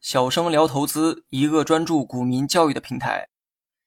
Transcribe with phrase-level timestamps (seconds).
[0.00, 3.28] 小生聊投资，一个专注股民教育的平台。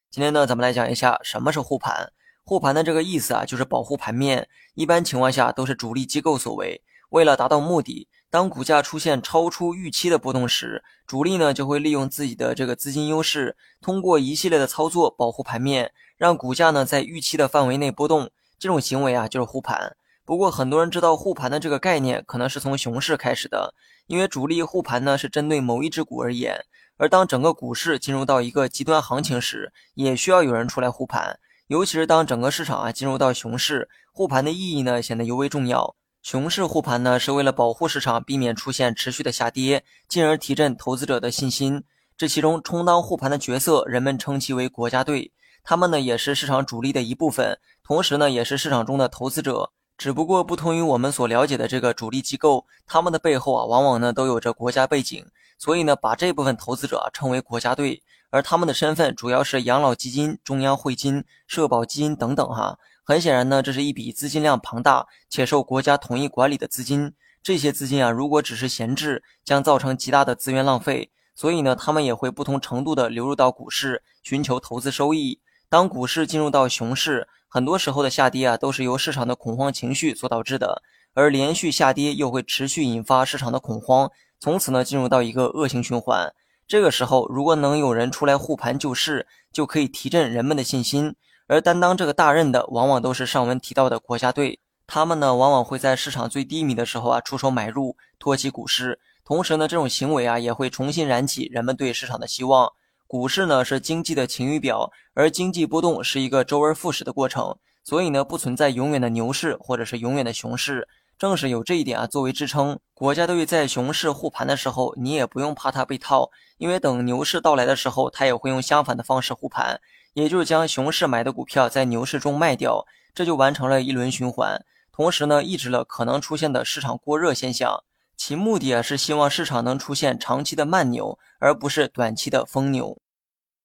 [0.10, 2.14] 今天呢，咱们来讲一下什么是护盘。
[2.46, 4.48] 护盘的这个意思啊，就是保护盘面。
[4.74, 6.82] 一般情况下都是主力机构所为。
[7.10, 18.32] 为了达到目的，当股价出现超出预期的波动时，主力呢就会利用自己的这个资金优势，通过一系列的操作保护盘面，让股价呢在预期的范围内波动。
[18.58, 19.98] 这种行为啊，就是护盘。
[20.30, 23.74] 不过很多人知道护盘的这个概念，可能是从熊市开始的，
[24.06, 26.64] 因为主力护盘呢是针对某一只股而言。
[26.98, 31.40] 而当整个股市进入到一个极端行情时，也需要有人出来护盘。
[31.66, 35.96] 尤其是当整个市场啊进入到熊市，护盘的意义呢显得尤为重要。
[36.22, 41.84] 熊市护盘呢是为了保护市场，避免出现持续的下跌，进而提振投资者的信心。
[42.16, 45.32] 这其中充当护盘的角色，人们称其为国家队。
[45.64, 49.72] 他们呢也是市场主力的一部分，同时呢也是市场中的投资者。
[50.00, 55.26] 只不过不同于我们所了解的这个主力机构，他们的背后啊，往往呢都有着国家背景，
[55.58, 62.80] 所以呢把这部分投资者称为国家队，而他们的身份主要是养老基金、中央汇金、社保基金等等哈。
[63.04, 67.14] 很显然呢，这是一笔资金量庞大且受国家统一管理的资金。
[67.44, 71.12] 这些资金啊，如果只是闲置，将造成极大的资源浪费。
[71.36, 75.42] 所以呢，他们也会不同程度的流入到股市，寻求投资收益。
[75.70, 77.28] 当股市进入到熊市。
[77.48, 80.82] 很多时候的下跌啊，都是由市场的恐慌情绪所导致的，
[81.14, 86.32] 而连续下跌又会持续引发市场的恐慌，从此呢进入到一个恶性循环。
[86.68, 91.16] 这个时候，如果能有人出来护盘救市，就可以提振人们的信心。
[91.48, 99.00] 而担当这个大任的，往往都是上文提到的国家队，他们呢往往会在市场最低迷的时候啊出手买入，托起股市。
[99.26, 102.72] 同时呢，这种行为啊也会重新燃起人们对市场的希望。
[103.10, 110.88] 股市呢是经济的晴雨表，而经济波动是一个周而复始的过程，所以呢不存在永远的牛市或者是永远的熊市。
[111.18, 119.82] 正是有这一点啊作为支撑，国家队在熊市护盘的时候，你也不用怕它被套，因为等牛市到来的时候，它也会用相反的方式护盘，
[120.14, 127.84] 也就是将熊市买的股票在牛市中卖掉，这就完成了一轮循环，同时呢抑制了可能出现的市场过热现象。
[128.20, 133.00] 其目的啊是希望市场能出现长期的慢牛，而不是短期的疯牛。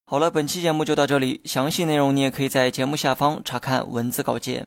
[0.07, 4.65] 好了，本期节目就到这里，详细内容你也可以在节目下方查看文字稿件。